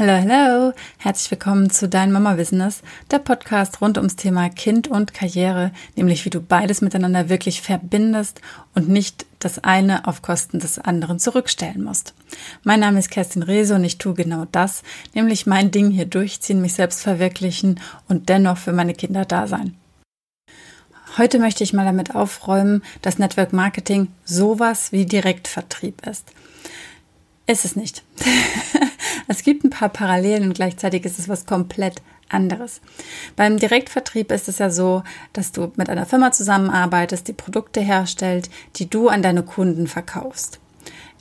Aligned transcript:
Hallo, 0.00 0.12
hallo, 0.14 0.72
herzlich 0.96 1.30
willkommen 1.30 1.68
zu 1.68 1.86
Dein 1.86 2.10
Mama 2.10 2.32
Business, 2.32 2.80
der 3.10 3.18
Podcast 3.18 3.82
rund 3.82 3.98
ums 3.98 4.16
Thema 4.16 4.48
Kind 4.48 4.88
und 4.88 5.12
Karriere, 5.12 5.72
nämlich 5.94 6.24
wie 6.24 6.30
du 6.30 6.40
beides 6.40 6.80
miteinander 6.80 7.28
wirklich 7.28 7.60
verbindest 7.60 8.40
und 8.74 8.88
nicht 8.88 9.26
das 9.40 9.62
eine 9.62 10.06
auf 10.06 10.22
Kosten 10.22 10.58
des 10.58 10.78
anderen 10.78 11.18
zurückstellen 11.18 11.84
musst. 11.84 12.14
Mein 12.64 12.80
Name 12.80 12.98
ist 12.98 13.10
Kerstin 13.10 13.42
Rehse 13.42 13.74
und 13.74 13.84
ich 13.84 13.98
tue 13.98 14.14
genau 14.14 14.46
das, 14.50 14.84
nämlich 15.12 15.44
mein 15.46 15.70
Ding 15.70 15.90
hier 15.90 16.06
durchziehen, 16.06 16.62
mich 16.62 16.72
selbst 16.72 17.02
verwirklichen 17.02 17.78
und 18.08 18.30
dennoch 18.30 18.56
für 18.56 18.72
meine 18.72 18.94
Kinder 18.94 19.26
da 19.26 19.46
sein. 19.46 19.76
Heute 21.18 21.38
möchte 21.38 21.62
ich 21.62 21.74
mal 21.74 21.84
damit 21.84 22.14
aufräumen, 22.14 22.82
dass 23.02 23.18
Network 23.18 23.52
Marketing 23.52 24.08
sowas 24.24 24.92
wie 24.92 25.04
Direktvertrieb 25.04 26.06
ist. 26.06 26.32
Ist 27.50 27.64
es 27.64 27.74
nicht. 27.74 28.04
es 29.26 29.42
gibt 29.42 29.64
ein 29.64 29.70
paar 29.70 29.88
Parallelen 29.88 30.44
und 30.44 30.54
gleichzeitig 30.54 31.04
ist 31.04 31.18
es 31.18 31.28
was 31.28 31.46
komplett 31.46 32.00
anderes. 32.28 32.80
Beim 33.34 33.56
Direktvertrieb 33.56 34.30
ist 34.30 34.48
es 34.48 34.58
ja 34.58 34.70
so, 34.70 35.02
dass 35.32 35.50
du 35.50 35.72
mit 35.74 35.90
einer 35.90 36.06
Firma 36.06 36.30
zusammenarbeitest, 36.30 37.26
die 37.26 37.32
Produkte 37.32 37.80
herstellt, 37.80 38.50
die 38.76 38.88
du 38.88 39.08
an 39.08 39.22
deine 39.22 39.42
Kunden 39.42 39.88
verkaufst. 39.88 40.60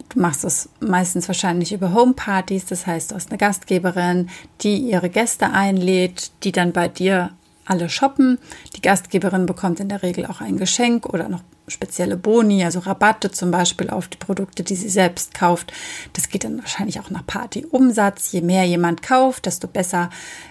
Du 0.09 0.19
machst 0.19 0.43
es 0.43 0.69
meistens 0.79 1.27
wahrscheinlich 1.27 1.73
über 1.73 1.95
Homepartys, 1.95 2.67
das 2.67 2.85
heißt, 2.85 3.09
du 3.09 3.15
hast 3.15 3.31
eine 3.31 3.39
Gastgeberin, 3.39 4.29
die 4.61 4.77
ihre 4.77 5.09
Gäste 5.09 5.49
einlädt, 5.49 6.31
die 6.43 6.51
dann 6.51 6.73
bei 6.73 6.87
dir 6.89 7.31
alle 7.69 7.89
shoppen. 7.89 8.39
Die 8.75 8.81
Gastgeberin 8.81 9.45
bekommt 9.45 9.79
in 9.79 9.89
der 9.89 10.03
Regel 10.03 10.25
auch 10.25 10.41
ein 10.41 10.57
Geschenk 10.57 11.05
oder 11.05 11.29
noch 11.29 11.41
spezielle 11.67 12.17
Boni, 12.17 12.63
also 12.63 12.79
Rabatte 12.79 13.31
zum 13.31 13.51
Beispiel 13.51 13.89
auf 13.89 14.07
die 14.07 14.17
Produkte, 14.17 14.63
die 14.63 14.75
sie 14.75 14.89
selbst 14.89 15.33
kauft. 15.33 15.71
Das 16.13 16.29
geht 16.29 16.43
dann 16.43 16.57
wahrscheinlich 16.59 16.99
auch 16.99 17.09
nach 17.09 17.25
Partyumsatz. 17.25 18.31
Je 18.31 18.41
mehr 18.41 18.65
jemand 18.65 19.03
kauft, 19.03 19.45
desto 19.45 19.67
besser 19.67 20.09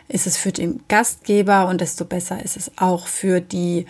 ist 0.08 0.26
es 0.26 0.36
für 0.36 0.52
den 0.52 0.80
Gastgeber 0.88 1.66
und 1.68 1.80
desto 1.80 2.04
besser 2.04 2.42
ist 2.44 2.56
es 2.56 2.70
auch 2.76 3.06
für 3.06 3.40
die 3.40 3.86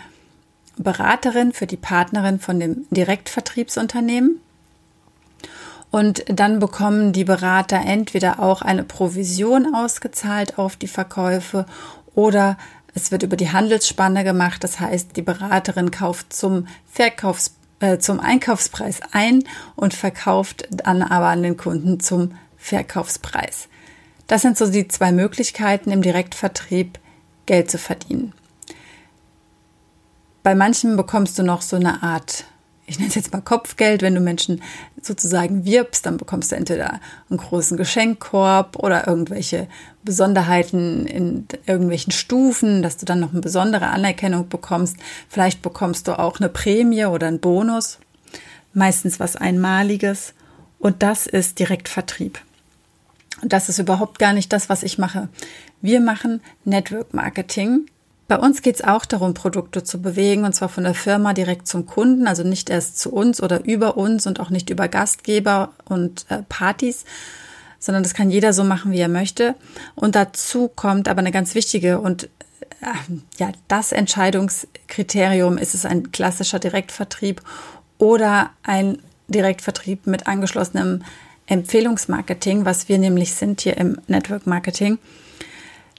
Beraterin, 0.76 1.52
für 1.52 1.66
die 1.66 1.76
Partnerin 1.76 2.38
von 2.38 2.60
dem 2.60 2.86
Direktvertriebsunternehmen. 2.90 4.40
Und 5.90 6.24
dann 6.28 6.58
bekommen 6.58 7.12
die 7.12 7.24
Berater 7.24 7.80
entweder 7.80 8.40
auch 8.40 8.62
eine 8.62 8.84
Provision 8.84 9.74
ausgezahlt 9.74 10.58
auf 10.58 10.76
die 10.76 10.88
Verkäufe 10.88 11.64
oder 12.14 12.58
es 12.98 13.12
wird 13.12 13.22
über 13.22 13.36
die 13.36 13.50
Handelsspanne 13.50 14.24
gemacht, 14.24 14.64
das 14.64 14.80
heißt, 14.80 15.16
die 15.16 15.22
Beraterin 15.22 15.90
kauft 15.90 16.32
zum 16.32 16.66
Verkaufs 16.90 17.54
äh, 17.80 17.98
zum 17.98 18.18
Einkaufspreis 18.18 19.00
ein 19.12 19.44
und 19.76 19.94
verkauft 19.94 20.66
dann 20.70 21.02
aber 21.02 21.26
an 21.26 21.44
den 21.44 21.56
Kunden 21.56 22.00
zum 22.00 22.36
Verkaufspreis. 22.56 23.68
Das 24.26 24.42
sind 24.42 24.58
so 24.58 24.70
die 24.70 24.88
zwei 24.88 25.12
Möglichkeiten 25.12 25.92
im 25.92 26.02
Direktvertrieb 26.02 26.98
Geld 27.46 27.70
zu 27.70 27.78
verdienen. 27.78 28.32
Bei 30.42 30.54
manchen 30.54 30.96
bekommst 30.96 31.38
du 31.38 31.44
noch 31.44 31.62
so 31.62 31.76
eine 31.76 32.02
Art 32.02 32.44
ich 32.88 32.98
nenne 32.98 33.10
es 33.10 33.14
jetzt 33.14 33.32
mal 33.32 33.42
Kopfgeld, 33.42 34.00
wenn 34.00 34.14
du 34.14 34.20
Menschen 34.20 34.62
sozusagen 35.02 35.66
wirbst, 35.66 36.06
dann 36.06 36.16
bekommst 36.16 36.50
du 36.50 36.56
entweder 36.56 37.00
einen 37.28 37.38
großen 37.38 37.76
Geschenkkorb 37.76 38.76
oder 38.76 39.06
irgendwelche 39.06 39.68
Besonderheiten 40.02 41.06
in 41.06 41.46
irgendwelchen 41.66 42.12
Stufen, 42.12 42.82
dass 42.82 42.96
du 42.96 43.04
dann 43.04 43.20
noch 43.20 43.32
eine 43.32 43.42
besondere 43.42 43.88
Anerkennung 43.88 44.48
bekommst. 44.48 44.96
Vielleicht 45.28 45.60
bekommst 45.60 46.08
du 46.08 46.18
auch 46.18 46.40
eine 46.40 46.48
Prämie 46.48 47.04
oder 47.04 47.26
einen 47.26 47.40
Bonus, 47.40 47.98
meistens 48.72 49.20
was 49.20 49.36
Einmaliges. 49.36 50.32
Und 50.78 51.02
das 51.02 51.26
ist 51.26 51.58
Direktvertrieb. 51.58 52.38
Und 53.42 53.52
das 53.52 53.68
ist 53.68 53.78
überhaupt 53.78 54.18
gar 54.18 54.32
nicht 54.32 54.52
das, 54.52 54.70
was 54.70 54.82
ich 54.82 54.96
mache. 54.96 55.28
Wir 55.82 56.00
machen 56.00 56.40
Network 56.64 57.12
Marketing 57.12 57.86
bei 58.28 58.38
uns 58.38 58.60
geht 58.60 58.76
es 58.76 58.84
auch 58.84 59.06
darum, 59.06 59.32
Produkte 59.32 59.82
zu 59.82 60.02
bewegen, 60.02 60.44
und 60.44 60.54
zwar 60.54 60.68
von 60.68 60.84
der 60.84 60.94
Firma 60.94 61.32
direkt 61.32 61.66
zum 61.66 61.86
Kunden, 61.86 62.28
also 62.28 62.42
nicht 62.42 62.68
erst 62.68 62.98
zu 62.98 63.10
uns 63.10 63.42
oder 63.42 63.64
über 63.64 63.96
uns 63.96 64.26
und 64.26 64.38
auch 64.38 64.50
nicht 64.50 64.68
über 64.68 64.86
Gastgeber 64.86 65.72
und 65.86 66.26
äh, 66.28 66.42
Partys, 66.46 67.06
sondern 67.78 68.02
das 68.02 68.12
kann 68.12 68.30
jeder 68.30 68.52
so 68.52 68.64
machen, 68.64 68.92
wie 68.92 69.00
er 69.00 69.08
möchte. 69.08 69.54
Und 69.94 70.14
dazu 70.14 70.68
kommt 70.68 71.08
aber 71.08 71.20
eine 71.20 71.32
ganz 71.32 71.54
wichtige 71.54 72.00
und 72.00 72.24
äh, 72.82 72.86
ja, 73.38 73.50
das 73.66 73.92
Entscheidungskriterium, 73.92 75.56
ist 75.56 75.74
es 75.74 75.86
ein 75.86 76.12
klassischer 76.12 76.58
Direktvertrieb 76.58 77.40
oder 77.96 78.50
ein 78.62 78.98
Direktvertrieb 79.28 80.06
mit 80.06 80.26
angeschlossenem 80.26 81.02
Empfehlungsmarketing, 81.46 82.66
was 82.66 82.90
wir 82.90 82.98
nämlich 82.98 83.34
sind 83.34 83.62
hier 83.62 83.78
im 83.78 83.98
Network 84.06 84.46
Marketing. 84.46 84.98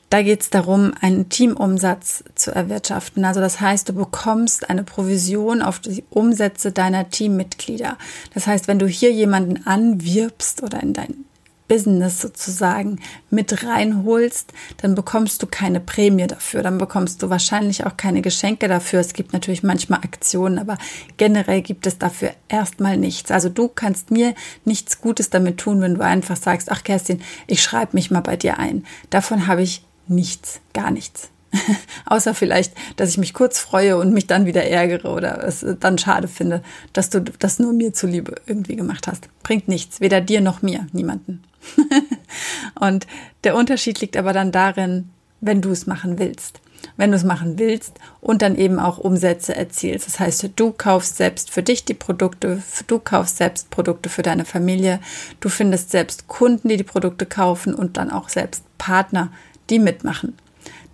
Da 0.09 0.24
geht 0.24 0.42
es 0.42 0.50
darum, 0.50 0.94
einen 1.02 1.30
Teamumsatz 1.30 2.24
zu 2.34 2.53
erwirtschaften. 2.53 3.25
Also 3.25 3.42
das 3.42 3.62
heißt, 3.62 3.90
du 3.90 3.94
bekommst 3.94 4.70
eine 4.70 4.84
Provision 4.84 5.62
auf 5.62 5.80
die 5.80 6.03
Umsätze 6.09 6.72
deiner 6.72 7.09
Teammitglieder. 7.09 7.97
Das 8.34 8.48
heißt, 8.48 8.68
wenn 8.68 8.80
du 8.80 8.88
hier 8.88 9.12
jemanden 9.12 9.68
anwirbst 9.68 10.64
oder 10.64 10.81
in 10.81 10.94
dein 10.94 11.25
Business 11.69 12.19
sozusagen 12.19 13.00
mit 13.30 13.64
reinholst, 13.64 14.52
dann 14.78 14.96
bekommst 14.96 15.44
du 15.44 15.48
keine 15.48 15.80
Prämie 15.80 16.28
dafür, 16.28 16.64
dann 16.64 16.80
bekommst 16.80 17.22
du 17.22 17.30
wahrscheinlich 17.30 17.86
auch 17.86 17.96
keine 17.96 18.22
Geschenke 18.22 18.68
dafür. 18.68 19.00
Es 19.00 19.14
gibt 19.14 19.31
natürlich 19.31 19.62
manchmal 19.62 20.00
Aktionen, 20.00 20.59
aber 20.59 20.78
generell 21.18 21.62
gibt 21.62 21.86
es 21.86 22.00
dafür 22.00 22.31
erstmal 22.50 22.98
nichts. 22.98 23.30
Also 23.30 23.50
du 23.50 23.68
kannst 23.68 24.09
mir 24.09 24.34
nichts 24.66 25.00
Gutes 25.00 25.30
damit 25.30 25.59
tun, 25.59 25.80
wenn 25.80 25.96
du 25.96 26.02
einfach 26.02 26.36
sagst, 26.36 26.72
ach 26.72 26.84
Kerstin, 26.84 27.22
ich 27.46 27.62
schreibe 27.62 27.92
mich 27.94 28.09
mal 28.09 28.22
bei 28.22 28.36
dir 28.36 28.58
ein. 28.58 28.84
Davon 29.12 29.46
habe 29.46 29.62
ich 29.62 29.84
nichts, 30.09 30.59
gar 30.74 30.92
nichts. 30.92 31.30
Außer 32.06 32.34
vielleicht, 32.34 32.74
dass 32.96 33.09
ich 33.09 33.18
mich 33.18 33.34
kurz 33.34 33.59
freue 33.59 33.97
und 33.97 34.14
mich 34.14 34.28
dann 34.28 34.46
wieder 34.46 34.66
ärgere 34.66 35.09
oder 35.09 35.44
es 35.44 35.66
dann 35.80 35.97
schade 35.97 36.28
finde, 36.28 36.62
dass 36.94 37.09
du 37.09 37.22
das 37.22 37.59
nur 37.59 37.74
mir 37.74 37.94
zuliebe 37.94 38.36
irgendwie 38.46 38.75
gemacht 38.75 39.08
hast. 39.08 39.30
Bringt 39.44 39.68
nichts, 39.68 40.00
weder 40.02 40.22
dir 40.22 40.42
noch 40.42 40.62
mir, 40.62 40.88
niemanden. 40.92 41.44
und 42.80 43.08
der 43.44 43.56
Unterschied 43.56 44.00
liegt 44.02 44.18
aber 44.18 44.34
dann 44.34 44.52
darin, 44.52 45.09
wenn 45.42 45.62
du 45.62 45.72
es 45.72 45.88
machen 45.88 46.19
willst. 46.19 46.62
Wenn 46.96 47.12
du 47.12 47.18
es 47.18 47.25
machen 47.25 47.59
willst 47.59 47.94
und 48.22 48.42
dann 48.42 48.56
eben 48.56 48.80
auch 48.80 48.98
Umsätze 48.98 49.53
erzielst. 49.53 50.08
Das 50.08 50.19
heißt, 50.19 50.50
du 50.56 50.72
kaufst 50.72 51.18
selbst 51.18 51.50
für 51.52 51.62
dich 51.62 51.84
die 51.84 51.94
Produkte, 51.94 52.64
du 52.88 53.00
kaufst 53.00 53.38
selbst 53.38 53.69
Produkte 53.69 54.08
für 54.08 54.22
deine 54.22 54.46
Familie, 54.46 55.02
du 55.42 55.50
findest 55.50 55.92
selbst 55.92 56.30
Kunden, 56.30 56.69
die 56.69 56.78
die 56.78 56.84
Produkte 56.84 57.25
kaufen 57.25 57.74
und 57.74 57.98
dann 57.98 58.12
auch 58.12 58.30
selbst 58.30 58.64
Partner, 58.78 59.31
die 59.69 59.80
mitmachen. 59.80 60.38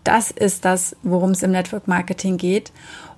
Das 0.03 0.31
ist 0.31 0.66
das, 0.66 0.96
worum 1.03 1.31
es 1.31 1.44
im 1.44 1.52
Network 1.52 1.88
Marketing 1.88 2.38
geht. 2.38 2.72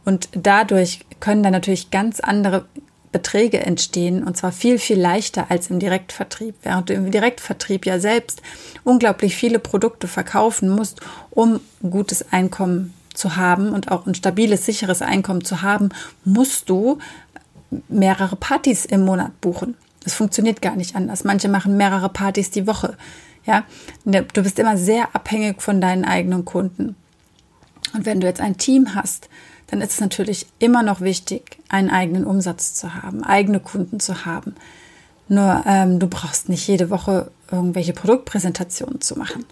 Und 0.05 0.29
dadurch 0.31 1.05
können 1.19 1.43
dann 1.43 1.51
natürlich 1.51 1.91
ganz 1.91 2.19
andere 2.19 2.65
Beträge 3.11 3.59
entstehen 3.59 4.23
und 4.23 4.37
zwar 4.37 4.51
viel, 4.51 4.79
viel 4.79 4.99
leichter 4.99 5.49
als 5.49 5.69
im 5.69 5.79
Direktvertrieb. 5.79 6.55
Während 6.61 6.89
du 6.89 6.93
im 6.93 7.11
Direktvertrieb 7.11 7.85
ja 7.85 7.99
selbst 7.99 8.41
unglaublich 8.83 9.35
viele 9.35 9.59
Produkte 9.59 10.07
verkaufen 10.07 10.69
musst, 10.69 11.01
um 11.29 11.59
gutes 11.81 12.31
Einkommen 12.31 12.93
zu 13.13 13.35
haben 13.35 13.71
und 13.71 13.91
auch 13.91 14.05
ein 14.05 14.15
stabiles, 14.15 14.65
sicheres 14.65 15.01
Einkommen 15.01 15.43
zu 15.43 15.61
haben, 15.61 15.89
musst 16.25 16.69
du 16.69 16.99
mehrere 17.89 18.35
Partys 18.35 18.85
im 18.85 19.03
Monat 19.03 19.41
buchen. 19.41 19.75
Das 20.03 20.13
funktioniert 20.13 20.61
gar 20.61 20.75
nicht 20.75 20.95
anders. 20.95 21.23
Manche 21.23 21.49
machen 21.49 21.75
mehrere 21.75 22.09
Partys 22.09 22.51
die 22.51 22.67
Woche. 22.67 22.97
Ja, 23.47 23.63
du 24.05 24.43
bist 24.43 24.59
immer 24.59 24.77
sehr 24.77 25.15
abhängig 25.15 25.61
von 25.61 25.81
deinen 25.81 26.05
eigenen 26.05 26.45
Kunden. 26.45 26.95
Und 27.93 28.05
wenn 28.05 28.19
du 28.19 28.27
jetzt 28.27 28.41
ein 28.41 28.57
Team 28.57 28.93
hast, 28.93 29.29
dann 29.67 29.81
ist 29.81 29.93
es 29.93 29.99
natürlich 30.01 30.47
immer 30.59 30.83
noch 30.83 31.01
wichtig, 31.01 31.57
einen 31.69 31.89
eigenen 31.89 32.25
Umsatz 32.25 32.73
zu 32.73 32.93
haben, 32.93 33.23
eigene 33.23 33.61
Kunden 33.61 33.99
zu 33.99 34.25
haben. 34.25 34.55
Nur 35.29 35.63
ähm, 35.65 35.99
du 35.99 36.07
brauchst 36.07 36.49
nicht 36.49 36.67
jede 36.67 36.89
Woche 36.89 37.31
irgendwelche 37.49 37.93
Produktpräsentationen 37.93 39.01
zu 39.01 39.17
machen. 39.17 39.45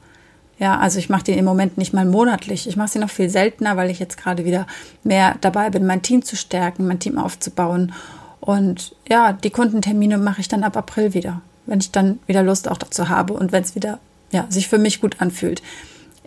Ja, 0.59 0.77
also 0.77 0.99
ich 0.99 1.09
mache 1.09 1.23
die 1.23 1.33
im 1.33 1.43
Moment 1.43 1.77
nicht 1.77 1.93
mal 1.93 2.05
monatlich. 2.05 2.67
Ich 2.67 2.77
mache 2.77 2.89
sie 2.89 2.99
noch 2.99 3.09
viel 3.09 3.29
seltener, 3.29 3.75
weil 3.75 3.89
ich 3.89 3.99
jetzt 3.99 4.17
gerade 4.17 4.45
wieder 4.45 4.67
mehr 5.03 5.35
dabei 5.41 5.69
bin, 5.69 5.85
mein 5.85 6.01
Team 6.01 6.23
zu 6.23 6.35
stärken, 6.35 6.87
mein 6.87 6.99
Team 6.99 7.17
aufzubauen. 7.17 7.93
Und 8.39 8.95
ja, 9.09 9.33
die 9.33 9.49
Kundentermine 9.49 10.17
mache 10.17 10.41
ich 10.41 10.47
dann 10.47 10.63
ab 10.63 10.77
April 10.77 11.13
wieder 11.13 11.41
wenn 11.65 11.79
ich 11.79 11.91
dann 11.91 12.19
wieder 12.27 12.43
Lust 12.43 12.69
auch 12.69 12.77
dazu 12.77 13.09
habe 13.09 13.33
und 13.33 13.51
wenn 13.51 13.63
es 13.63 13.75
wieder 13.75 13.99
ja, 14.31 14.45
sich 14.49 14.67
für 14.67 14.77
mich 14.77 15.01
gut 15.01 15.21
anfühlt. 15.21 15.61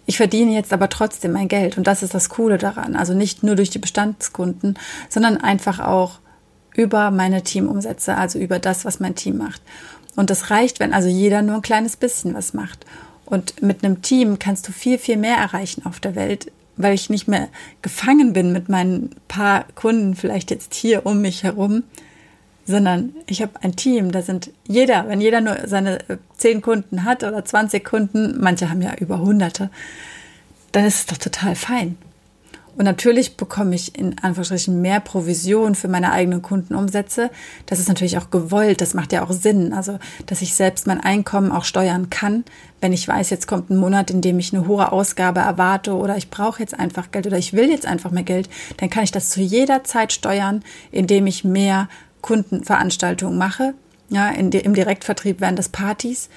Ich 0.06 0.16
verdiene 0.16 0.52
jetzt 0.52 0.72
aber 0.72 0.88
trotzdem 0.88 1.32
mein 1.32 1.48
Geld 1.48 1.76
und 1.76 1.86
das 1.86 2.02
ist 2.02 2.14
das 2.14 2.30
Coole 2.30 2.56
daran. 2.56 2.96
Also 2.96 3.12
nicht 3.12 3.42
nur 3.42 3.56
durch 3.56 3.70
die 3.70 3.78
Bestandskunden, 3.78 4.78
sondern 5.10 5.36
einfach 5.36 5.80
auch 5.80 6.20
über 6.74 7.10
meine 7.10 7.42
Teamumsätze, 7.42 8.16
also 8.16 8.38
über 8.38 8.58
das, 8.58 8.84
was 8.84 9.00
mein 9.00 9.16
Team 9.16 9.36
macht. 9.36 9.60
Und 10.16 10.30
das 10.30 10.50
reicht, 10.50 10.80
wenn 10.80 10.94
also 10.94 11.08
jeder 11.08 11.42
nur 11.42 11.56
ein 11.56 11.62
kleines 11.62 11.96
bisschen 11.96 12.34
was 12.34 12.54
macht. 12.54 12.86
Und 13.26 13.62
mit 13.62 13.84
einem 13.84 14.00
Team 14.00 14.38
kannst 14.38 14.66
du 14.66 14.72
viel, 14.72 14.96
viel 14.96 15.18
mehr 15.18 15.36
erreichen 15.36 15.84
auf 15.84 16.00
der 16.00 16.14
Welt, 16.14 16.50
weil 16.76 16.94
ich 16.94 17.10
nicht 17.10 17.28
mehr 17.28 17.48
gefangen 17.82 18.32
bin 18.32 18.52
mit 18.52 18.68
meinen 18.68 19.10
paar 19.28 19.66
Kunden, 19.74 20.14
vielleicht 20.14 20.50
jetzt 20.50 20.72
hier 20.72 21.04
um 21.04 21.20
mich 21.20 21.42
herum, 21.42 21.82
sondern 22.68 23.14
ich 23.26 23.40
habe 23.40 23.52
ein 23.62 23.76
Team, 23.76 24.12
da 24.12 24.22
sind 24.22 24.50
jeder, 24.66 25.08
wenn 25.08 25.20
jeder 25.20 25.40
nur 25.40 25.56
seine 25.66 26.00
äh, 26.08 26.18
zehn 26.36 26.60
Kunden 26.60 27.04
hat 27.04 27.24
oder 27.24 27.44
20 27.44 27.84
Kunden, 27.84 28.36
manche 28.40 28.70
haben 28.70 28.82
ja 28.82 28.94
über 28.96 29.20
hunderte, 29.20 29.70
dann 30.72 30.84
ist 30.84 30.96
es 30.96 31.06
doch 31.06 31.16
total 31.16 31.54
fein. 31.54 31.96
Und 32.78 32.84
natürlich 32.84 33.36
bekomme 33.36 33.74
ich 33.74 33.98
in 33.98 34.20
Anführungsstrichen 34.20 34.80
mehr 34.80 35.00
Provision 35.00 35.74
für 35.74 35.88
meine 35.88 36.12
eigenen 36.12 36.42
Kundenumsätze. 36.42 37.28
Das 37.66 37.80
ist 37.80 37.88
natürlich 37.88 38.18
auch 38.18 38.30
gewollt, 38.30 38.80
das 38.80 38.94
macht 38.94 39.12
ja 39.12 39.24
auch 39.24 39.32
Sinn. 39.32 39.72
Also, 39.72 39.98
dass 40.26 40.42
ich 40.42 40.54
selbst 40.54 40.86
mein 40.86 41.00
Einkommen 41.00 41.50
auch 41.50 41.64
steuern 41.64 42.08
kann, 42.08 42.44
wenn 42.80 42.92
ich 42.92 43.08
weiß, 43.08 43.30
jetzt 43.30 43.48
kommt 43.48 43.70
ein 43.70 43.78
Monat, 43.78 44.12
in 44.12 44.20
dem 44.20 44.38
ich 44.38 44.54
eine 44.54 44.68
hohe 44.68 44.92
Ausgabe 44.92 45.40
erwarte 45.40 45.96
oder 45.96 46.16
ich 46.16 46.30
brauche 46.30 46.60
jetzt 46.60 46.78
einfach 46.78 47.10
Geld 47.10 47.26
oder 47.26 47.36
ich 47.36 47.52
will 47.52 47.68
jetzt 47.68 47.84
einfach 47.84 48.12
mehr 48.12 48.22
Geld, 48.22 48.48
dann 48.76 48.90
kann 48.90 49.02
ich 49.02 49.10
das 49.10 49.30
zu 49.30 49.40
jeder 49.40 49.82
Zeit 49.82 50.12
steuern, 50.12 50.62
indem 50.92 51.26
ich 51.26 51.42
mehr 51.42 51.88
Kundenveranstaltungen 52.22 53.38
mache. 53.38 53.74
Ja, 54.10 54.30
in, 54.30 54.50
im 54.52 54.74
Direktvertrieb 54.74 55.40
wären 55.40 55.56
das 55.56 55.68
Partys. 55.68 56.28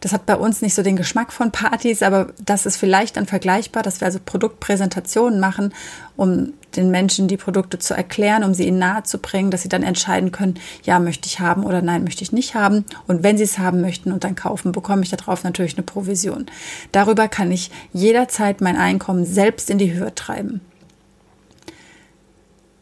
Das 0.00 0.12
hat 0.12 0.26
bei 0.26 0.36
uns 0.36 0.62
nicht 0.62 0.74
so 0.74 0.82
den 0.82 0.94
Geschmack 0.94 1.32
von 1.32 1.50
Partys, 1.50 2.02
aber 2.02 2.28
das 2.44 2.66
ist 2.66 2.76
vielleicht 2.76 3.16
dann 3.16 3.26
vergleichbar, 3.26 3.82
dass 3.82 4.00
wir 4.00 4.06
also 4.06 4.20
Produktpräsentationen 4.24 5.40
machen, 5.40 5.74
um 6.16 6.52
den 6.76 6.92
Menschen 6.92 7.26
die 7.26 7.36
Produkte 7.36 7.80
zu 7.80 7.94
erklären, 7.94 8.44
um 8.44 8.54
sie 8.54 8.68
ihnen 8.68 8.78
nahe 8.78 9.02
zu 9.02 9.18
bringen, 9.18 9.50
dass 9.50 9.62
sie 9.62 9.68
dann 9.68 9.82
entscheiden 9.82 10.30
können, 10.30 10.54
ja, 10.84 11.00
möchte 11.00 11.26
ich 11.26 11.40
haben 11.40 11.64
oder 11.64 11.82
nein, 11.82 12.04
möchte 12.04 12.22
ich 12.22 12.30
nicht 12.30 12.54
haben. 12.54 12.84
Und 13.08 13.24
wenn 13.24 13.36
sie 13.36 13.44
es 13.44 13.58
haben 13.58 13.80
möchten 13.80 14.12
und 14.12 14.22
dann 14.22 14.36
kaufen, 14.36 14.70
bekomme 14.70 15.02
ich 15.02 15.10
darauf 15.10 15.42
natürlich 15.42 15.76
eine 15.76 15.82
Provision. 15.82 16.46
Darüber 16.92 17.26
kann 17.26 17.50
ich 17.50 17.72
jederzeit 17.92 18.60
mein 18.60 18.76
Einkommen 18.76 19.24
selbst 19.24 19.68
in 19.68 19.78
die 19.78 19.94
Höhe 19.94 20.14
treiben. 20.14 20.60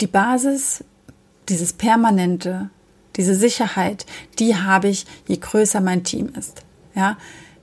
Die 0.02 0.06
Basis, 0.06 0.84
dieses 1.48 1.72
permanente, 1.72 2.70
diese 3.16 3.34
Sicherheit, 3.34 4.06
die 4.38 4.56
habe 4.56 4.88
ich, 4.88 5.06
je 5.26 5.36
größer 5.36 5.80
mein 5.80 6.04
Team 6.04 6.30
ist. 6.38 6.62
Ja, 6.94 7.16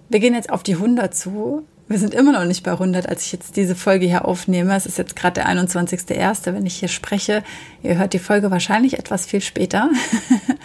wir 0.10 0.20
gehen 0.20 0.34
jetzt 0.34 0.52
auf 0.52 0.64
die 0.64 0.76
100 0.76 1.16
zu. 1.16 1.66
Wir 1.88 2.00
sind 2.00 2.14
immer 2.14 2.32
noch 2.32 2.46
nicht 2.46 2.64
bei 2.64 2.72
100, 2.72 3.10
als 3.10 3.26
ich 3.26 3.32
jetzt 3.32 3.56
diese 3.56 3.76
Folge 3.76 4.06
hier 4.06 4.26
aufnehme. 4.26 4.76
Es 4.76 4.86
ist 4.86 4.98
jetzt 4.98 5.16
gerade 5.16 5.36
der 5.36 5.50
21.01., 5.50 6.46
wenn 6.54 6.66
ich 6.66 6.76
hier 6.76 6.88
spreche. 6.88 7.44
Ihr 7.82 7.98
hört 7.98 8.14
die 8.14 8.20
Folge 8.20 8.52
wahrscheinlich 8.52 8.98
etwas 8.98 9.26
viel 9.26 9.42
später. 9.42 9.90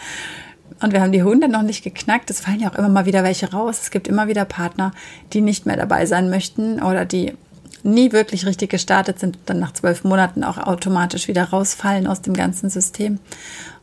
Und 0.80 0.92
wir 0.92 1.00
haben 1.00 1.12
die 1.12 1.20
100 1.20 1.50
noch 1.50 1.62
nicht 1.62 1.82
geknackt. 1.82 2.30
Es 2.30 2.40
fallen 2.40 2.60
ja 2.60 2.70
auch 2.70 2.76
immer 2.76 2.88
mal 2.88 3.06
wieder 3.06 3.24
welche 3.24 3.50
raus. 3.50 3.80
Es 3.82 3.90
gibt 3.90 4.06
immer 4.06 4.28
wieder 4.28 4.44
Partner, 4.44 4.92
die 5.32 5.40
nicht 5.40 5.66
mehr 5.66 5.76
dabei 5.76 6.06
sein 6.06 6.30
möchten 6.30 6.80
oder 6.80 7.04
die 7.04 7.34
nie 7.82 8.12
wirklich 8.12 8.46
richtig 8.46 8.70
gestartet 8.70 9.18
sind, 9.18 9.38
dann 9.46 9.58
nach 9.58 9.72
zwölf 9.72 10.04
Monaten 10.04 10.44
auch 10.44 10.58
automatisch 10.58 11.28
wieder 11.28 11.44
rausfallen 11.44 12.06
aus 12.06 12.22
dem 12.22 12.34
ganzen 12.34 12.70
System. 12.70 13.18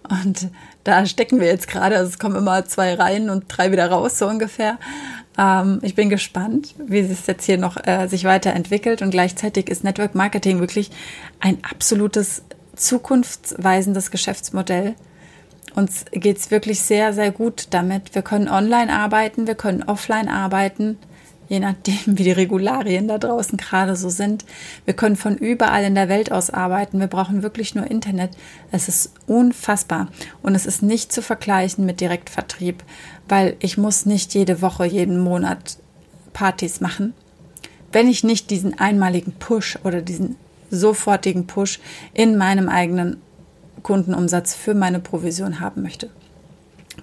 Und 0.09 0.49
da 0.83 1.05
stecken 1.05 1.39
wir 1.39 1.47
jetzt 1.47 1.67
gerade. 1.67 1.97
Also 1.97 2.09
es 2.09 2.19
kommen 2.19 2.35
immer 2.35 2.65
zwei 2.65 2.93
rein 2.93 3.29
und 3.29 3.45
drei 3.47 3.71
wieder 3.71 3.89
raus, 3.89 4.17
so 4.17 4.27
ungefähr. 4.27 4.77
Ähm, 5.37 5.79
ich 5.81 5.95
bin 5.95 6.09
gespannt, 6.09 6.75
wie 6.77 6.99
es 6.99 7.25
jetzt 7.27 7.45
hier 7.45 7.57
noch 7.57 7.77
äh, 7.85 8.07
sich 8.07 8.23
weiterentwickelt. 8.23 9.01
Und 9.01 9.11
gleichzeitig 9.11 9.69
ist 9.69 9.83
Network 9.83 10.15
Marketing 10.15 10.59
wirklich 10.59 10.91
ein 11.39 11.57
absolutes 11.69 12.43
zukunftsweisendes 12.75 14.11
Geschäftsmodell. 14.11 14.95
Uns 15.73 16.05
geht 16.11 16.37
es 16.37 16.51
wirklich 16.51 16.81
sehr, 16.81 17.13
sehr 17.13 17.31
gut 17.31 17.67
damit. 17.71 18.15
Wir 18.15 18.21
können 18.21 18.47
online 18.47 18.93
arbeiten, 18.93 19.47
wir 19.47 19.55
können 19.55 19.83
offline 19.83 20.29
arbeiten 20.29 20.97
je 21.47 21.59
nachdem, 21.59 22.17
wie 22.17 22.23
die 22.23 22.31
Regularien 22.31 23.07
da 23.07 23.17
draußen 23.17 23.57
gerade 23.57 23.95
so 23.95 24.09
sind. 24.09 24.45
Wir 24.85 24.93
können 24.93 25.15
von 25.15 25.37
überall 25.37 25.83
in 25.83 25.95
der 25.95 26.09
Welt 26.09 26.31
aus 26.31 26.49
arbeiten. 26.49 26.99
Wir 26.99 27.07
brauchen 27.07 27.43
wirklich 27.43 27.75
nur 27.75 27.89
Internet. 27.89 28.31
Es 28.71 28.87
ist 28.87 29.13
unfassbar. 29.27 30.09
Und 30.41 30.55
es 30.55 30.65
ist 30.65 30.81
nicht 30.81 31.11
zu 31.11 31.21
vergleichen 31.21 31.85
mit 31.85 32.01
Direktvertrieb, 32.01 32.83
weil 33.27 33.55
ich 33.59 33.77
muss 33.77 34.05
nicht 34.05 34.33
jede 34.33 34.61
Woche, 34.61 34.85
jeden 34.85 35.19
Monat 35.19 35.77
Partys 36.33 36.81
machen. 36.81 37.13
Wenn 37.91 38.07
ich 38.07 38.23
nicht 38.23 38.49
diesen 38.49 38.77
einmaligen 38.77 39.33
Push 39.33 39.79
oder 39.83 40.01
diesen 40.01 40.35
sofortigen 40.69 41.47
Push 41.47 41.79
in 42.13 42.37
meinem 42.37 42.67
eigenen 42.67 43.21
Kundenumsatz 43.83 44.55
für 44.55 44.73
meine 44.73 44.99
Provision 44.99 45.59
haben 45.59 45.83
möchte. 45.83 46.09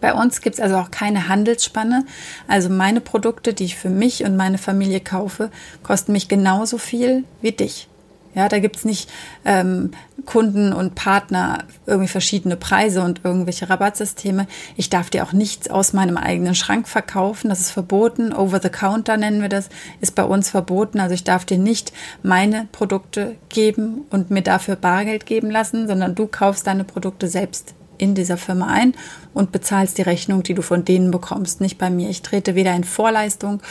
Bei 0.01 0.15
uns 0.15 0.41
gibt 0.41 0.55
es 0.55 0.61
also 0.61 0.77
auch 0.77 0.91
keine 0.91 1.29
Handelsspanne. 1.29 2.05
Also 2.49 2.69
meine 2.69 3.01
Produkte, 3.01 3.55
die 3.55 3.65
ich 3.65 3.77
für 3.77 3.91
mich 3.91 4.25
und 4.25 4.37
meine 4.37 4.59
Familie 4.59 5.01
kaufe, 5.01 5.51
kosten 5.83 6.13
mich 6.13 6.29
genauso 6.29 6.79
viel 6.79 7.25
wie 7.41 7.53
dich. 7.53 7.89
Ja, 8.35 8.49
da 8.49 8.61
gibt 8.61 8.77
es 8.77 8.85
nicht 8.87 9.11
ähm, 9.45 9.91
Kunden 10.25 10.73
und 10.73 10.95
Partner 10.95 11.65
irgendwie 11.87 12.09
verschiedene 12.09 12.57
Preise 12.57 13.03
und 13.03 13.21
irgendwelche 13.25 13.69
Rabattsysteme. 13.69 14.47
Ich 14.77 14.89
darf 14.89 15.11
dir 15.11 15.25
auch 15.25 15.35
nichts 15.35 15.69
aus 15.69 15.93
meinem 15.93 16.17
eigenen 16.17 16.55
Schrank 16.55 16.89
verkaufen. 16.89 17.51
Das 17.51 17.61
ist 17.61 17.73
verboten. 17.73 18.33
Over 18.33 18.61
the 18.63 18.71
counter 18.71 19.19
nennen 19.19 19.43
wir 19.43 19.51
das, 19.51 19.69
ist 20.01 20.15
bei 20.15 20.25
uns 20.25 20.49
verboten. 20.49 20.99
Also 20.99 21.15
ich 21.15 21.25
darf 21.25 21.45
dir 21.45 21.59
nicht 21.59 21.93
meine 22.23 22.69
Produkte 22.73 23.37
geben 23.51 24.07
und 24.09 24.31
mir 24.31 24.43
dafür 24.43 24.77
Bargeld 24.77 25.27
geben 25.27 25.51
lassen, 25.51 25.87
sondern 25.87 26.15
du 26.15 26.27
kaufst 26.27 26.67
deine 26.67 26.85
Produkte 26.85 27.29
selbst 27.29 27.75
in 28.03 28.15
dieser 28.15 28.37
Firma 28.37 28.67
ein 28.67 28.95
und 29.33 29.53
bezahlst 29.53 29.97
die 29.97 30.03
Rechnung, 30.03 30.43
die 30.43 30.55
du 30.55 30.63
von 30.63 30.85
denen 30.85 31.11
bekommst, 31.11 31.61
nicht 31.61 31.79
bei 31.79 31.89
mir. 31.89 32.11
Ich 32.11 32.23
trete 32.23 32.55
weder 32.55 32.75
in 32.75 32.85
Vorleistung, 32.85 33.63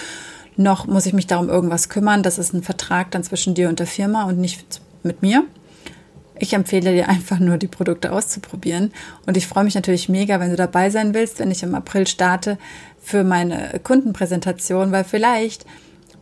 noch 0.57 0.87
muss 0.87 1.05
ich 1.05 1.13
mich 1.13 1.27
darum 1.27 1.49
irgendwas 1.49 1.89
kümmern. 1.89 2.23
Das 2.23 2.37
ist 2.37 2.53
ein 2.53 2.63
Vertrag 2.63 3.11
dann 3.11 3.23
zwischen 3.23 3.53
dir 3.53 3.69
und 3.69 3.79
der 3.79 3.87
Firma 3.87 4.23
und 4.23 4.39
nicht 4.39 4.81
mit 5.03 5.21
mir. 5.21 5.43
Ich 6.39 6.53
empfehle 6.53 6.93
dir 6.93 7.07
einfach 7.07 7.39
nur, 7.39 7.57
die 7.57 7.67
Produkte 7.67 8.11
auszuprobieren. 8.11 8.91
Und 9.25 9.37
ich 9.37 9.47
freue 9.47 9.63
mich 9.63 9.75
natürlich 9.75 10.09
mega, 10.09 10.39
wenn 10.39 10.49
du 10.49 10.55
dabei 10.55 10.89
sein 10.89 11.13
willst, 11.13 11.39
wenn 11.39 11.51
ich 11.51 11.61
im 11.61 11.75
April 11.75 12.07
starte 12.07 12.57
für 13.01 13.23
meine 13.23 13.79
Kundenpräsentation, 13.83 14.91
weil 14.91 15.03
vielleicht 15.03 15.65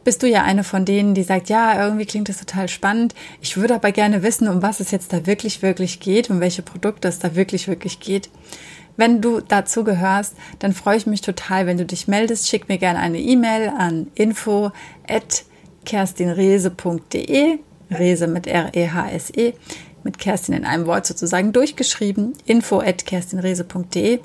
bist 0.04 0.24
du 0.24 0.28
ja 0.28 0.44
eine 0.44 0.64
von 0.64 0.86
denen, 0.86 1.14
die 1.14 1.24
sagt, 1.24 1.50
ja, 1.50 1.84
irgendwie 1.84 2.06
klingt 2.06 2.30
das 2.30 2.38
total 2.38 2.68
spannend. 2.68 3.14
Ich 3.42 3.58
würde 3.58 3.76
aber 3.76 3.92
gerne 3.92 4.24
wissen, 4.24 4.48
um 4.48 4.62
was 4.62 4.80
es 4.80 4.92
jetzt 4.92 5.14
da 5.14 5.26
wirklich, 5.26 5.62
wirklich 5.62 6.00
geht, 6.00 6.30
um 6.30 6.40
welche 6.40 6.62
Produkte 6.62 7.08
es 7.08 7.20
da 7.20 7.36
wirklich, 7.36 7.68
wirklich 7.68 8.00
geht. 8.00 8.30
Wenn 8.98 9.22
du 9.22 9.40
dazu 9.40 9.84
gehörst, 9.84 10.36
dann 10.60 10.74
freue 10.74 10.98
ich 10.98 11.06
mich 11.06 11.22
total, 11.22 11.68
wenn 11.68 11.78
du 11.78 11.86
dich 11.86 12.08
meldest. 12.08 12.50
Schick 12.50 12.68
mir 12.68 12.78
gerne 12.78 13.00
eine 13.00 13.20
E-Mail 13.20 13.70
an 13.70 14.08
info 14.16 14.72
at 15.08 15.46
kerstinrese.de, 15.86 17.60
Rese 17.92 18.28
mit 18.28 18.46
R-E-H-S-E, 18.46 19.50
-E, 19.50 19.54
mit 20.04 20.18
Kerstin 20.18 20.56
in 20.56 20.66
einem 20.66 20.86
Wort 20.86 21.06
sozusagen 21.06 21.54
durchgeschrieben, 21.54 22.34
info 22.46 22.80
at 22.80 23.06
kerstinrese.de 23.06 24.20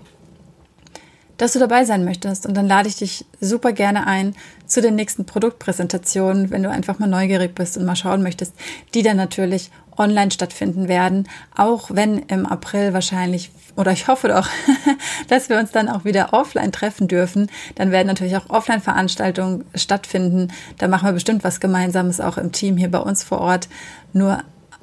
dass 1.45 1.53
du 1.53 1.59
dabei 1.59 1.85
sein 1.85 2.07
möchtest. 2.07 2.47
Und 2.47 2.57
dann 2.57 2.67
lade 2.67 2.89
ich 2.89 2.97
dich 2.97 3.27
super 3.39 3.73
gerne 3.73 4.07
ein 4.07 4.35
zu 4.65 4.81
den 4.81 4.95
nächsten 4.95 5.27
Produktpräsentationen, 5.27 6.51
wenn 6.51 6.63
du 6.63 6.71
einfach 6.71 6.99
mal 6.99 7.07
neugierig 7.07 7.55
bist 7.55 7.77
und 7.77 7.85
mal 7.85 7.97
schauen 7.97 8.23
möchtest, 8.23 8.55
die 8.95 9.03
dann 9.03 9.19
natürlich 9.19 9.71
online 9.99 10.31
stattfinden 10.31 10.89
werden, 10.89 11.29
auch 11.55 11.91
wenn 11.93 12.19
im 12.21 12.47
April 12.47 12.95
wahrscheinlich 12.95 13.51
oder 13.77 13.93
ich 13.93 14.09
hoffe 14.09 14.29
doch, 14.29 14.49
dass 15.29 15.51
wir 15.51 15.59
uns 15.59 15.71
dann 15.71 15.91
auch 15.91 16.07
wieder 16.07 16.33
offline 16.33 16.73
treffen 16.73 17.09
dürfen. 17.09 17.51
Dann 17.75 17.91
werden 17.91 18.07
natürlich 18.07 18.39
auch 18.39 18.49
Offline-Veranstaltungen 18.49 19.67
stattfinden. 19.75 20.49
Da 20.79 20.89
machen 20.89 21.09
wir 21.09 21.13
bestimmt 21.13 21.45
was 21.45 21.61
Gemeinsames 21.61 22.23
auch 22.23 22.39
im 22.39 22.53
Team 22.53 22.79
hier 22.79 22.91
bei 22.91 23.01
uns 23.01 23.23
vor 23.23 23.43
Ort. 23.43 23.69
Nur 24.15 24.39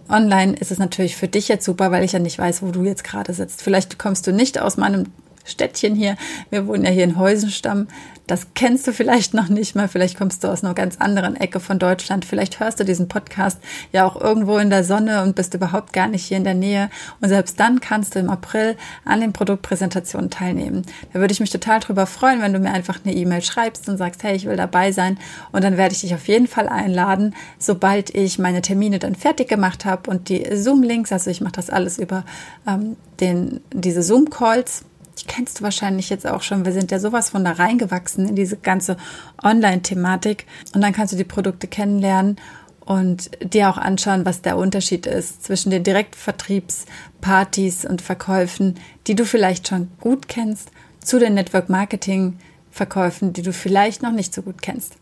online 0.09 0.53
ist 0.53 0.69
es 0.69 0.77
natürlich 0.77 1.17
für 1.17 1.27
dich 1.27 1.47
jetzt 1.47 1.65
super, 1.65 1.89
weil 1.89 2.03
ich 2.03 2.11
ja 2.11 2.19
nicht 2.19 2.37
weiß, 2.37 2.61
wo 2.61 2.69
du 2.69 2.83
jetzt 2.83 3.03
gerade 3.03 3.33
sitzt. 3.33 3.63
Vielleicht 3.63 3.97
kommst 3.97 4.27
du 4.27 4.31
nicht 4.31 4.61
aus 4.61 4.77
meinem 4.77 5.05
Städtchen 5.45 5.95
hier. 5.95 6.15
Wir 6.49 6.67
wohnen 6.67 6.83
ja 6.83 6.91
hier 6.91 7.03
in 7.03 7.17
Heusenstamm. 7.17 7.87
Das 8.27 8.47
kennst 8.53 8.87
du 8.87 8.93
vielleicht 8.93 9.33
noch 9.33 9.49
nicht 9.49 9.75
mal. 9.75 9.89
Vielleicht 9.89 10.17
kommst 10.17 10.43
du 10.43 10.47
aus 10.47 10.63
einer 10.63 10.73
ganz 10.73 10.97
anderen 10.97 11.35
Ecke 11.35 11.59
von 11.59 11.79
Deutschland. 11.79 12.23
Vielleicht 12.23 12.61
hörst 12.61 12.79
du 12.79 12.85
diesen 12.85 13.09
Podcast 13.09 13.59
ja 13.91 14.05
auch 14.05 14.15
irgendwo 14.15 14.57
in 14.57 14.69
der 14.69 14.85
Sonne 14.85 15.23
und 15.23 15.35
bist 15.35 15.53
überhaupt 15.53 15.91
gar 15.91 16.07
nicht 16.07 16.23
hier 16.23 16.37
in 16.37 16.45
der 16.45 16.53
Nähe. 16.53 16.89
Und 17.19 17.27
selbst 17.27 17.59
dann 17.59 17.81
kannst 17.81 18.15
du 18.15 18.19
im 18.19 18.29
April 18.29 18.77
an 19.03 19.19
den 19.19 19.33
Produktpräsentationen 19.33 20.29
teilnehmen. 20.29 20.83
Da 21.11 21.19
würde 21.19 21.33
ich 21.33 21.41
mich 21.41 21.49
total 21.49 21.81
drüber 21.81 22.05
freuen, 22.05 22.41
wenn 22.41 22.53
du 22.53 22.59
mir 22.59 22.71
einfach 22.71 22.99
eine 23.03 23.13
E-Mail 23.13 23.41
schreibst 23.41 23.89
und 23.89 23.97
sagst, 23.97 24.23
hey, 24.23 24.35
ich 24.35 24.45
will 24.45 24.55
dabei 24.55 24.93
sein. 24.93 25.17
Und 25.51 25.65
dann 25.65 25.75
werde 25.75 25.93
ich 25.93 25.99
dich 25.99 26.13
auf 26.13 26.27
jeden 26.29 26.47
Fall 26.47 26.69
einladen, 26.69 27.35
sobald 27.59 28.15
ich 28.15 28.39
meine 28.39 28.61
Termine 28.61 28.99
dann 28.99 29.15
fertig 29.15 29.49
gemacht 29.49 29.83
habe 29.83 30.09
und 30.09 30.29
die 30.29 30.47
Zoom-Links, 30.55 31.11
also 31.11 31.29
ich 31.29 31.41
mache 31.41 31.53
das 31.53 31.69
alles 31.69 31.97
über 31.97 32.23
ähm, 32.65 32.95
den, 33.19 33.59
diese 33.73 34.03
Zoom-Calls 34.03 34.85
die 35.19 35.25
kennst 35.25 35.59
du 35.59 35.63
wahrscheinlich 35.63 36.09
jetzt 36.09 36.27
auch 36.27 36.41
schon. 36.41 36.65
Wir 36.65 36.73
sind 36.73 36.91
ja 36.91 36.99
sowas 36.99 37.29
von 37.29 37.43
da 37.43 37.51
reingewachsen 37.51 38.27
in 38.27 38.35
diese 38.35 38.57
ganze 38.57 38.97
Online-Thematik. 39.43 40.45
Und 40.73 40.81
dann 40.81 40.93
kannst 40.93 41.13
du 41.13 41.17
die 41.17 41.23
Produkte 41.23 41.67
kennenlernen 41.67 42.37
und 42.79 43.29
dir 43.43 43.69
auch 43.69 43.77
anschauen, 43.77 44.25
was 44.25 44.41
der 44.41 44.57
Unterschied 44.57 45.05
ist 45.05 45.43
zwischen 45.43 45.69
den 45.69 45.83
Direktvertriebspartys 45.83 47.85
und 47.85 48.01
Verkäufen, 48.01 48.79
die 49.07 49.15
du 49.15 49.25
vielleicht 49.25 49.67
schon 49.67 49.89
gut 49.99 50.27
kennst, 50.27 50.71
zu 51.03 51.19
den 51.19 51.35
Network 51.35 51.69
Marketing 51.69 52.39
Verkäufen, 52.71 53.33
die 53.33 53.41
du 53.41 53.53
vielleicht 53.53 54.01
noch 54.01 54.13
nicht 54.13 54.33
so 54.33 54.41
gut 54.41 54.61
kennst. 54.61 54.95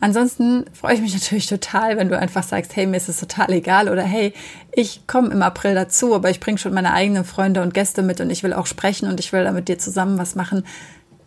Ansonsten 0.00 0.66
freue 0.72 0.94
ich 0.94 1.00
mich 1.00 1.14
natürlich 1.14 1.46
total, 1.46 1.96
wenn 1.96 2.08
du 2.08 2.18
einfach 2.18 2.42
sagst, 2.42 2.76
hey, 2.76 2.86
mir 2.86 2.98
ist 2.98 3.08
es 3.08 3.18
total 3.18 3.52
egal 3.52 3.88
oder 3.88 4.02
hey, 4.02 4.34
ich 4.72 5.06
komme 5.06 5.30
im 5.30 5.42
April 5.42 5.74
dazu, 5.74 6.14
aber 6.14 6.28
ich 6.28 6.40
bringe 6.40 6.58
schon 6.58 6.74
meine 6.74 6.92
eigenen 6.92 7.24
Freunde 7.24 7.62
und 7.62 7.72
Gäste 7.72 8.02
mit 8.02 8.20
und 8.20 8.30
ich 8.30 8.42
will 8.42 8.52
auch 8.52 8.66
sprechen 8.66 9.08
und 9.08 9.20
ich 9.20 9.32
will 9.32 9.44
da 9.44 9.52
mit 9.52 9.68
dir 9.68 9.78
zusammen 9.78 10.18
was 10.18 10.34
machen. 10.34 10.64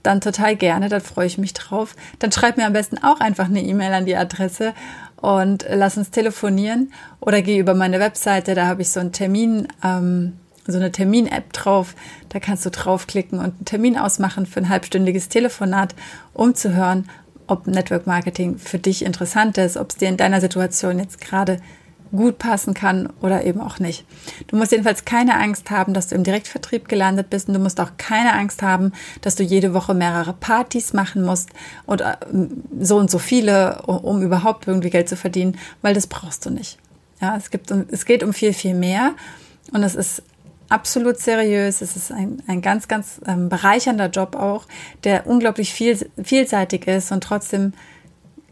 Dann 0.03 0.21
total 0.21 0.55
gerne, 0.55 0.87
dann 0.87 1.01
freue 1.01 1.25
ich 1.25 1.37
mich 1.37 1.53
drauf. 1.53 1.95
Dann 2.19 2.31
schreib 2.31 2.57
mir 2.57 2.67
am 2.67 2.73
besten 2.73 2.99
auch 2.99 3.19
einfach 3.19 3.45
eine 3.45 3.61
E-Mail 3.61 3.91
an 3.91 4.05
die 4.05 4.15
Adresse 4.15 4.73
und 5.17 5.65
lass 5.69 5.97
uns 5.97 6.11
telefonieren 6.11 6.93
oder 7.19 7.41
geh 7.41 7.57
über 7.57 7.73
meine 7.73 7.99
Webseite, 7.99 8.55
da 8.55 8.67
habe 8.67 8.83
ich 8.83 8.89
so 8.91 8.99
einen 8.99 9.11
Termin, 9.11 9.67
ähm, 9.83 10.33
so 10.67 10.77
eine 10.77 10.91
Termin-App 10.91 11.51
drauf. 11.53 11.95
Da 12.29 12.39
kannst 12.39 12.65
du 12.65 12.69
draufklicken 12.69 13.39
und 13.39 13.45
einen 13.45 13.65
Termin 13.65 13.97
ausmachen 13.97 14.45
für 14.45 14.59
ein 14.59 14.69
halbstündiges 14.69 15.27
Telefonat, 15.27 15.95
um 16.33 16.53
zu 16.53 16.73
hören, 16.73 17.09
ob 17.49 17.67
Network 17.67 18.07
Marketing 18.07 18.57
für 18.57 18.79
dich 18.79 19.03
interessant 19.03 19.57
ist, 19.57 19.77
ob 19.77 19.89
es 19.89 19.97
dir 19.97 20.07
in 20.07 20.17
deiner 20.17 20.41
Situation 20.41 20.99
jetzt 20.99 21.19
gerade 21.19 21.59
gut 22.11 22.39
passen 22.39 22.73
kann 22.73 23.09
oder 23.21 23.43
eben 23.43 23.61
auch 23.61 23.79
nicht. 23.79 24.05
Du 24.47 24.55
musst 24.55 24.71
jedenfalls 24.71 25.05
keine 25.05 25.39
Angst 25.39 25.69
haben, 25.69 25.93
dass 25.93 26.07
du 26.07 26.15
im 26.15 26.23
Direktvertrieb 26.23 26.87
gelandet 26.87 27.29
bist 27.29 27.47
und 27.47 27.53
du 27.53 27.59
musst 27.59 27.79
auch 27.79 27.91
keine 27.97 28.33
Angst 28.33 28.63
haben, 28.63 28.93
dass 29.21 29.35
du 29.35 29.43
jede 29.43 29.73
Woche 29.73 29.93
mehrere 29.93 30.33
Partys 30.33 30.93
machen 30.93 31.23
musst 31.23 31.49
oder 31.85 32.19
äh, 32.21 32.47
so 32.79 32.97
und 32.97 33.11
so 33.11 33.19
viele, 33.19 33.83
um 33.83 34.21
überhaupt 34.21 34.67
irgendwie 34.67 34.89
Geld 34.89 35.09
zu 35.09 35.17
verdienen, 35.17 35.57
weil 35.81 35.93
das 35.93 36.07
brauchst 36.07 36.45
du 36.45 36.49
nicht. 36.49 36.77
Ja, 37.21 37.35
es 37.35 37.51
gibt, 37.51 37.69
es 37.69 38.05
geht 38.05 38.23
um 38.23 38.33
viel, 38.33 38.53
viel 38.53 38.73
mehr 38.73 39.13
und 39.71 39.83
es 39.83 39.95
ist 39.95 40.23
absolut 40.69 41.19
seriös. 41.19 41.81
Es 41.81 41.95
ist 41.95 42.11
ein, 42.11 42.41
ein 42.47 42.61
ganz, 42.61 42.87
ganz 42.87 43.19
ähm, 43.27 43.49
bereichernder 43.49 44.09
Job 44.09 44.35
auch, 44.35 44.65
der 45.03 45.27
unglaublich 45.27 45.73
viel, 45.73 46.09
vielseitig 46.21 46.87
ist 46.87 47.11
und 47.11 47.23
trotzdem, 47.23 47.73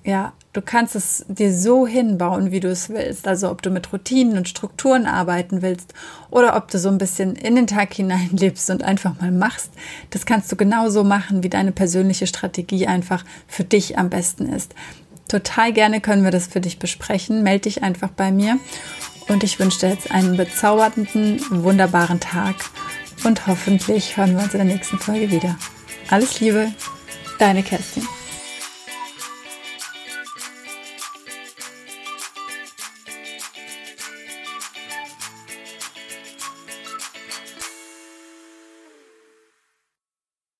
ja, 0.03 0.33
du 0.53 0.61
kannst 0.61 0.95
es 0.95 1.23
dir 1.27 1.53
so 1.53 1.85
hinbauen, 1.85 2.51
wie 2.51 2.59
du 2.59 2.69
es 2.69 2.89
willst. 2.89 3.27
Also 3.27 3.51
ob 3.51 3.61
du 3.61 3.69
mit 3.69 3.93
Routinen 3.93 4.37
und 4.37 4.49
Strukturen 4.49 5.05
arbeiten 5.05 5.61
willst 5.61 5.93
oder 6.31 6.55
ob 6.55 6.69
du 6.71 6.79
so 6.79 6.89
ein 6.89 6.97
bisschen 6.97 7.35
in 7.35 7.55
den 7.55 7.67
Tag 7.67 7.93
hineinlebst 7.93 8.69
und 8.71 8.83
einfach 8.83 9.19
mal 9.21 9.31
machst. 9.31 9.69
Das 10.09 10.25
kannst 10.25 10.51
du 10.51 10.55
genauso 10.55 11.03
machen, 11.03 11.43
wie 11.43 11.49
deine 11.49 11.71
persönliche 11.71 12.25
Strategie 12.25 12.87
einfach 12.87 13.23
für 13.47 13.63
dich 13.63 13.97
am 13.99 14.09
besten 14.09 14.51
ist. 14.51 14.73
Total 15.27 15.73
gerne 15.73 16.01
können 16.01 16.23
wir 16.23 16.31
das 16.31 16.47
für 16.47 16.61
dich 16.61 16.79
besprechen. 16.79 17.43
Melde 17.43 17.63
dich 17.63 17.83
einfach 17.83 18.09
bei 18.09 18.31
mir. 18.31 18.57
Und 19.27 19.43
ich 19.43 19.59
wünsche 19.59 19.79
dir 19.79 19.89
jetzt 19.89 20.11
einen 20.11 20.37
bezaubernden, 20.37 21.41
wunderbaren 21.63 22.19
Tag. 22.19 22.55
Und 23.23 23.47
hoffentlich 23.47 24.15
hören 24.15 24.35
wir 24.35 24.43
uns 24.43 24.53
in 24.53 24.59
der 24.59 24.75
nächsten 24.75 24.99
Folge 24.99 25.31
wieder. 25.31 25.57
Alles 26.09 26.39
Liebe, 26.39 26.71
deine 27.39 27.63
Kerstin. 27.63 28.07